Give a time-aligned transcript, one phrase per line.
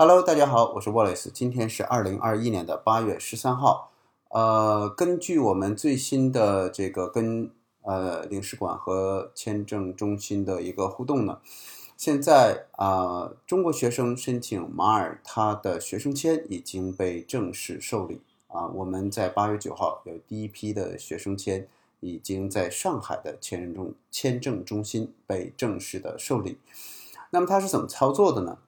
[0.00, 3.90] Hello，大家好，我是 Wallace，今天是二零二一年的八月十三号。
[4.28, 7.50] 呃，根据我们最新的这个跟
[7.82, 11.40] 呃领事馆和签证中心的一个互动呢，
[11.96, 18.68] 现在啊，中国学生申请马耳他的学生签已经被正式受理啊。
[18.68, 21.66] 我们在八月九号有第一批的学生签
[21.98, 26.58] 已经在上海的签证中签证中心被正式的受理。
[27.30, 28.58] 那么它是怎么操作的呢？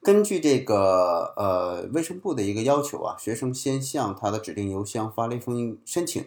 [0.00, 6.24] 根据这个呃卫生部的一个要求啊，学生先向他的指定邮箱发了一封申请。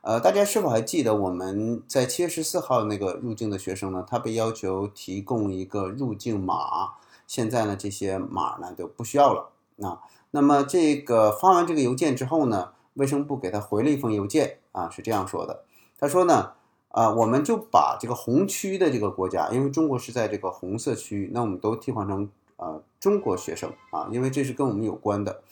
[0.00, 4.04] 呃，大家是否还记得我们在七月十四号那个入境的学生呢？
[4.08, 6.94] 他被要求提供一个入境码，
[7.26, 9.50] 现在呢这些码呢都不需要了。
[9.82, 10.00] 啊
[10.30, 15.64] 那么这个发完这个邮件之后呢，卫生部给他回了一封邮件啊，是这样说的，
[15.98, 16.52] 他说呢，
[16.88, 22.28] 啊我们就把这个红区的这个国家，因为中国是在这个红色区域，那我们都替换成。
[22.56, 25.42] 呃，中国学生啊，因为这是跟我们有关的。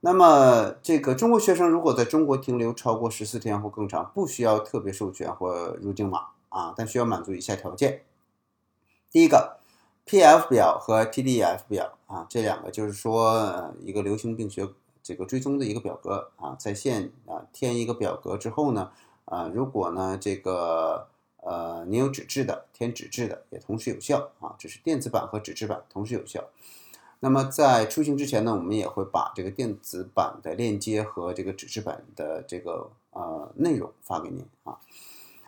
[0.00, 8.02] 那么，这个中国学生如果在中国停留超过十四天或更长，不需要特别授权或入境码啊，但需要满足以下条件：
[9.10, 9.58] 第一个
[10.06, 14.68] ，PF 表和 TDF 表啊，这两个就是说一个流行病学
[15.02, 18.90] 这个追踪的一个表格啊，在线啊填一个表格之后呢，
[19.26, 21.08] 啊，如果呢这个。
[21.44, 26.44] 呃，你有纸质的，填纸质的也同时有效啊，这是电子版和纸质版同时有效。
[27.20, 34.78] 那么在出行之前呢，我们也会把这个电子版的链接和这个纸质版的这个呃内容发给您啊。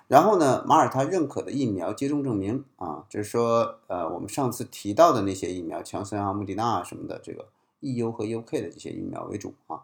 [0.06, 7.46] 然后呢，马耳他认可的疫苗接种证明啊，就是说呃我们上次提到的那些疫苗，强森啊、莫迪纳啊什么的，这个
[7.84, 9.82] EU 和 UK 的这些疫苗为主啊。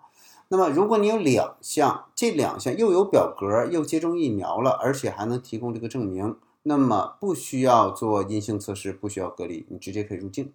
[0.49, 10.53] 那么，如果你有两项，这两项又有表格，又接种疫苗了，而且还能提供这个证明，那么不需要做阴性测试，不需要隔离，你直接可以入境。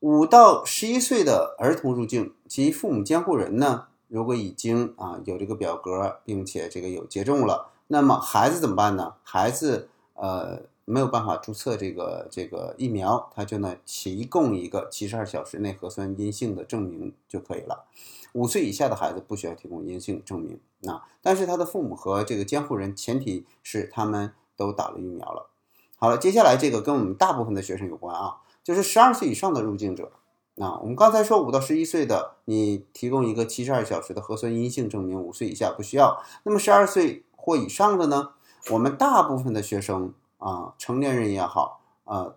[0.00, 9.14] 五到十一岁的儿童入境及父母监护人呢，如果已经啊有这个表格，并且这个有接种了，那么孩子怎么办呢？
[9.22, 10.62] 孩子呃。
[10.88, 17.84] 没有办法注册这个这个疫苗，他就呢提供一个七十二小时内核酸阴性的证明就可以了。
[18.32, 25.50] 五岁以下的孩子不需要提供阴性证明啊，但是他的父母和这个监护人前提是他们都打了疫苗了。
[25.96, 30.12] 好了，接下来这个跟我们大部分的学生有关啊，就是十二岁以上的入境者
[30.58, 36.22] 啊，我们刚才说五到十一岁的，你提供一个七十二小时的核酸阴性证明，五岁以下不需要。
[36.44, 38.30] 那么十二岁或以上的呢？
[38.70, 40.14] 我们大部分的学生。
[40.46, 42.34] 啊，成年人也好，啊，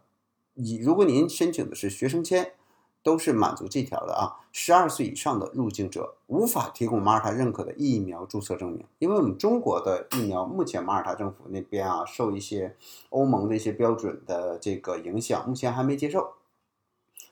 [0.56, 2.54] 你如果您申请的是学生签，
[3.04, 4.42] 都是满足这条的啊。
[4.52, 12.76] 十二岁以上的入境者无法提供马耳他认可的疫苗注册证明，因为我们中国的疫苗目前马耳他政府那边啊，受一些
[13.10, 16.34] 欧盟的一些标准的这个影响，目前还没接受。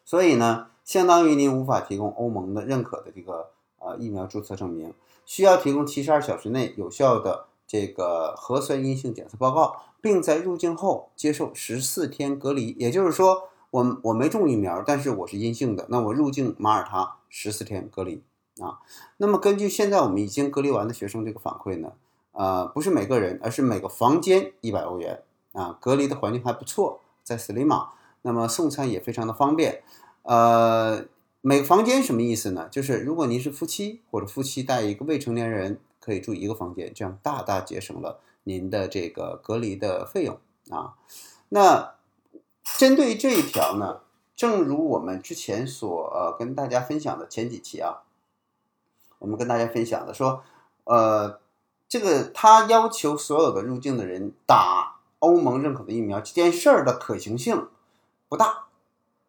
[0.06, 3.50] 所以呢，相当于您无法提供欧盟的认可的这个
[3.80, 4.94] 呃疫苗注册证明，
[5.26, 7.48] 需要提供七十二小时内有效的。
[7.68, 12.74] 这个核酸阴性检测报告，并在入境后接受十四天隔离。
[12.80, 18.24] 也就是说，我我没中疫苗，但是我是阴性的，那我入境马耳他十四天隔离
[18.62, 18.80] 啊。
[19.18, 21.92] 那么根据现在我们已经隔离完的学生这个反馈呢，
[22.32, 25.78] 呃，不是每个人，而是每个房间一百欧元啊。
[25.82, 27.90] 隔离的环境还不错，在斯里马，
[28.22, 29.84] 那么送餐也非常的方便。
[30.24, 31.04] 呃，
[31.42, 32.70] 每个房间什么意思呢？
[32.72, 35.82] 就是如果您是夫妻或者夫妻带一个未成年人。
[36.08, 40.96] 可以住一个房间，这样大大节省了您的这个隔离的费用啊。
[41.50, 41.96] 那
[42.78, 44.00] 针对这一条呢，
[44.34, 48.04] 正如我们之前所呃跟大家分享的前几期啊，
[49.20, 50.44] 我们跟大家分享的说，
[50.86, 51.42] 呃，
[51.90, 57.68] 这个他要求所有的入境的人打欧盟认可的疫苗这件事儿的可行性
[58.30, 58.68] 不大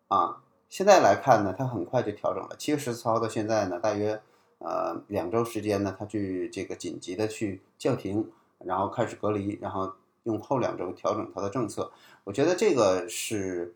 [0.06, 0.42] 啊。
[0.68, 4.22] 现在来看呢，他很快就调整了，七月十四号到现在呢，大约。
[4.58, 9.92] 呃，两周时间呢，他去这个紧急的去叫停，然后开始隔离，然后
[10.24, 11.92] 用后两周调整他的政策。
[12.24, 13.74] 我觉得这个是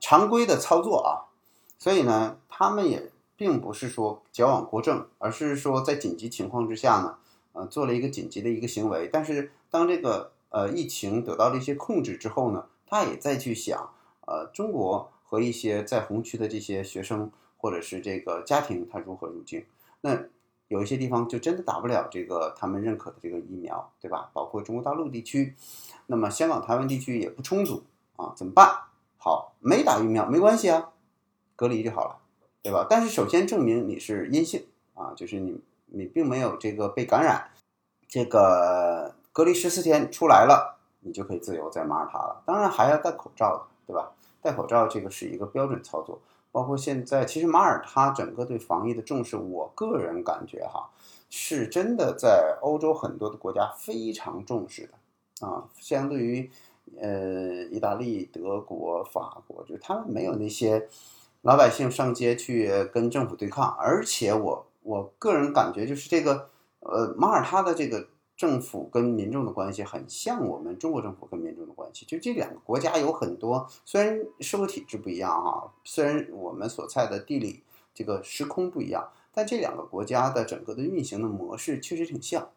[0.00, 1.32] 常规的操作啊，
[1.78, 7.16] 所以呢，他们也并不是说矫枉过正，而是说在紧急情况之下呢，
[7.54, 9.08] 呃，做了一个紧急的一个行为。
[9.10, 13.90] 但是当这个呃疫情得到了一些控制之后呢，他也再去想，
[14.26, 19.64] 呃，中国和一些在红区的这些学生或者是这个家庭，他如何入境。
[20.02, 20.18] 那
[20.68, 24.30] 有一些地方就真的打不了这个他们认可的这个疫苗，对吧？
[24.32, 25.54] 包括中国大陆地区，
[26.06, 27.82] 那么香港、台湾地区也不充足
[28.16, 28.82] 啊，怎么办？
[29.18, 30.90] 好，没打疫苗没关系啊，
[31.56, 32.16] 隔离就好了，
[32.62, 32.86] 对吧？
[32.88, 34.64] 但是首先证明你是阴性
[34.94, 37.50] 啊，就是你你并没有这个被感染，
[38.08, 42.42] 这个隔离十四天出来了，你就可以自由在马耳他了。
[42.46, 44.12] 当然还要戴口罩，对吧？
[44.40, 46.18] 戴口罩这个是一个标准操作。
[46.52, 50.90] 包括现在，其实马耳他整个对防疫的重视，我个人感觉哈，
[51.28, 55.68] 是真的在欧洲很多的国家非常重视的啊。
[55.78, 56.50] 相对于
[57.00, 60.88] 呃意大利、德国、法国，就他们没有那些
[61.42, 66.50] 老百姓上街去跟政府对抗，而且我我个人感觉就是这个
[66.80, 68.06] 呃马耳他的这个。
[68.40, 82.48] 政府跟民众的关系很像我们中国政府跟民众的关系，就这两个国家有很多，虽然社会体制不一样哈，虽然我们所在的地理这个时空不一样，但这两个国家的整个的运行的模式确实挺像。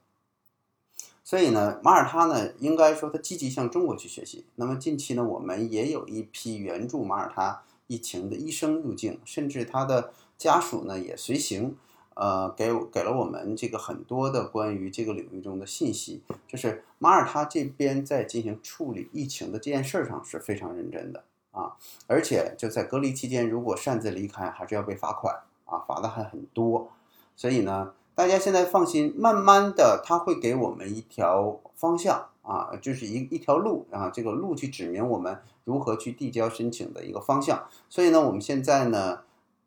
[1.21, 4.45] 所以呢，马耳他呢，应该说它积极向中国去学习。
[4.55, 11.75] 那么近期呢，我们也有一批援助马耳他疫情的医生入境，甚至他的家属呢也随行。
[12.15, 21.73] 呃，给给了我们这个很多的关于这个领域中的信息，就是马耳他这边在进行处理疫情的这件事上是非常认真的啊，
[22.05, 26.91] 而且就在隔离期间，如果擅自离开，还是要被罚款啊，罚的还很多。
[27.35, 37.67] 所以呢，大家现在放心，慢慢的他会给我们一条方向啊，就是一一条路啊，这个路去指明我们如何去递交申请的一个方向。
[37.89, 39.21] 所以呢，我们现在呢。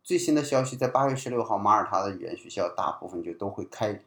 [0.06, 4.00] 最新的消息，在八月十六号，马耳他的语言学校大部分就都会开，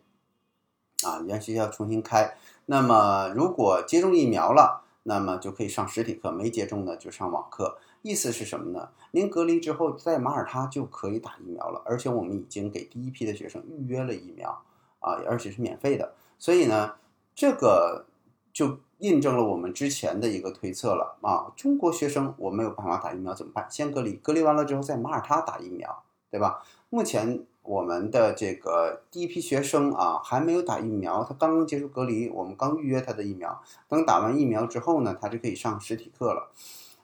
[1.03, 2.37] 啊，语言学校重新开。
[2.67, 7.77] 那么，如果接种疫苗了，那么就可以上实体课；没接种的就上网课。
[8.01, 8.91] 意思是什么呢？
[9.11, 14.63] 您隔离之后，在马耳他就可以打疫苗了，而且我们已经给第一批的学生预约了疫苗，
[14.99, 16.13] 啊，而且是免费的。
[16.37, 16.95] 所以呢，
[17.35, 18.05] 这个
[18.53, 18.79] 就。
[18.99, 21.51] 印证了我们之前的一个推测了啊！
[21.55, 23.65] 中国学生我没有办法打疫苗怎么办？
[23.69, 26.61] 先隔离，隔离完了之后在马耳他打疫苗，对吧？
[26.89, 33.61] 目前我们的这个第一批学生啊还没有打疫苗，他刚刚结束隔离，我们刚预约他的疫苗。
[33.87, 36.51] 等打完疫苗之后呢，他就可以上实体课了。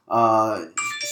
[0.04, 0.60] 呃，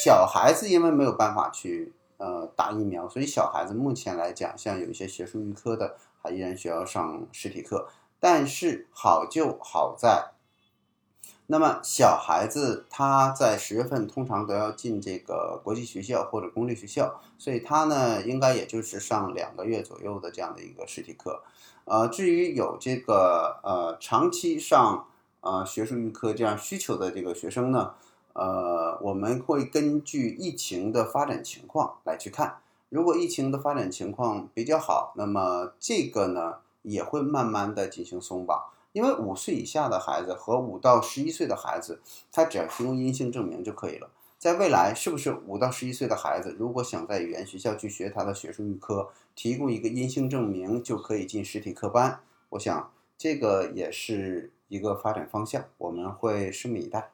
[0.03, 7.87] 小孩子因为没有办法去呃打疫苗，所以小孩子目前来讲，像有一些学术预科的，还依然需要上实体课。
[8.19, 10.31] 但是好就好在。
[11.53, 21.43] 那么小孩子他在十月份通常都要进这个国际学校或者公立学校，所以他呢应该也就是上两个月左右的这样的一个实体课。
[21.85, 25.05] 呃，至于有这个呃长期上
[25.41, 27.93] 呃学术预科这样需求的这个学生呢，
[28.33, 32.57] 呃，我们会根据疫情的发展情况来去看。
[32.89, 38.59] 如果疫情的发展情况比较好，那么这个呢也会慢慢的进行松绑。
[38.93, 41.99] 因为五岁以下的孩子和五到十一岁的孩子，
[42.31, 44.09] 他只要提供阴性证明就可以了。
[44.39, 52.19] 在未来，是不是五到十一岁的孩子如果想在语言学校去学他的学术预科，提供一个阴性证明就可以进实体课班？
[52.49, 57.11] 我想这个也是一个发展方向，我们会拭目以待。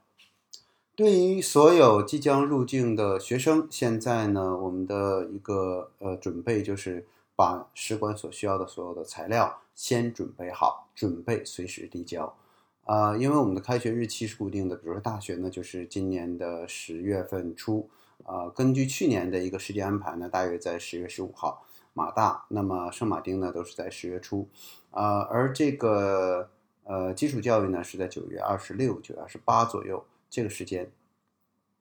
[0.95, 10.87] 对于所有即将入境的学生，现在呢，我们的一个呃准备就是把使馆所需要的所有的材料先准备好。
[10.99, 12.35] 准备随时递交，
[12.83, 17.89] 啊，因为我们的开学日期是固定的，比如说大学呢，就是今年的十月份初，
[18.25, 24.49] 啊，根据去年的一个时间安排呢，大约在十月十五号，马大，那么圣马丁呢都是在十月初，
[24.91, 26.49] 啊，而这个
[26.83, 30.91] 呃基础教育呢是在九月二十六、九月二十八左右这个时间，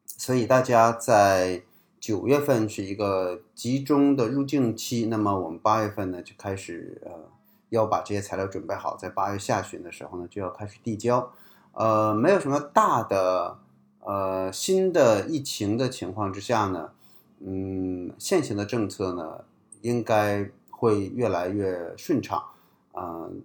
[0.06, 1.64] 所以大家在
[1.98, 7.36] 九月份是一个集中的入境期，那么我们八月份呢就开始呃。
[7.70, 11.32] 要把这些材料准备好，在八月下旬的时候呢，就要开始递交。
[11.72, 13.58] 呃，没有什么大的
[14.00, 16.90] 呃新的疫情的情况之下呢，
[17.40, 19.44] 嗯，现行的政策呢
[19.82, 22.42] 应该会越来越顺畅。
[22.94, 23.42] 嗯，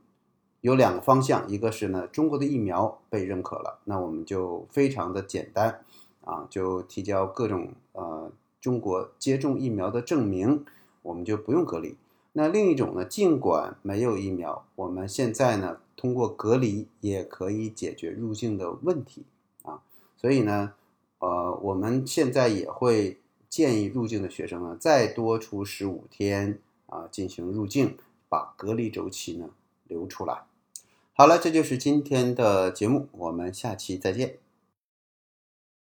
[0.61, 5.81] 有两个方向，一个是呢中国的疫苗被认可了，那我们就非常的简单
[6.23, 10.65] 啊，就提交各种呃中国接种疫苗的证明，
[11.01, 11.97] 我们就不用隔离。
[12.35, 13.05] 那另一种呢？
[13.05, 19.23] 尽管没有疫苗，我们现在呢通过隔离也可以解决入境的问题
[19.61, 19.81] 啊。
[20.17, 20.73] 所以呢，
[21.19, 27.97] 呃，我们现在也会建议入境的学生呢再多出十五天啊进行入境，
[28.27, 29.49] 把隔离周期呢
[29.87, 30.41] 留出来。
[31.13, 34.42] 好了，这就是今天的节目，我们下期再见。